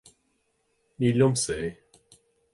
[0.99, 1.69] ní liomsa é